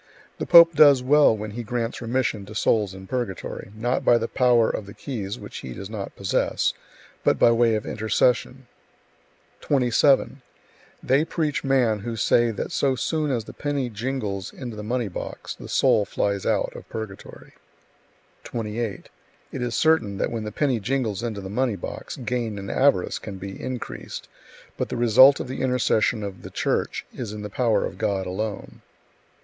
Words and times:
The 0.39 0.47
pope 0.47 0.73
does 0.73 1.03
well 1.03 1.37
when 1.37 1.51
he 1.51 1.61
grants 1.61 2.01
remission 2.01 2.43
to 2.47 2.55
souls 2.55 2.95
[in 2.95 3.05
purgatory], 3.05 3.69
not 3.75 4.03
by 4.03 4.17
the 4.17 4.27
power 4.27 4.67
of 4.67 4.87
the 4.87 4.95
keys 4.95 5.37
(which 5.37 5.57
he 5.57 5.75
does 5.75 5.91
not 5.91 6.15
possess), 6.15 6.73
but 7.23 7.37
by 7.37 7.51
way 7.51 7.75
of 7.75 7.85
intercession. 7.85 8.65
27. 9.59 10.41
They 11.03 11.23
preach 11.23 11.63
man 11.63 11.99
who 11.99 12.15
say 12.15 12.49
that 12.49 12.71
so 12.71 12.95
soon 12.95 13.29
as 13.29 13.43
the 13.43 13.53
penny 13.53 13.91
jingles 13.91 14.51
into 14.51 14.75
the 14.75 14.81
money 14.81 15.07
box, 15.07 15.53
the 15.53 15.69
soul 15.69 16.03
flies 16.05 16.47
out 16.47 16.75
[of 16.75 16.89
purgatory]. 16.89 17.53
28. 18.43 19.07
It 19.51 19.61
is 19.61 19.75
certain 19.75 20.17
that 20.17 20.31
when 20.31 20.45
the 20.45 20.51
penny 20.51 20.79
jingles 20.79 21.21
into 21.21 21.41
the 21.41 21.47
money 21.47 21.75
box, 21.75 22.17
gain 22.17 22.57
and 22.57 22.71
avarice 22.71 23.19
can 23.19 23.37
be 23.37 23.61
increased, 23.61 24.27
but 24.77 24.89
the 24.89 24.97
result 24.97 25.39
of 25.39 25.47
the 25.47 25.61
intercession 25.61 26.23
of 26.23 26.41
the 26.41 26.49
Church 26.49 27.05
is 27.13 27.33
in 27.33 27.43
the 27.43 27.51
power 27.51 27.85
of 27.85 27.99
God 27.99 28.25
alone. 28.25 28.81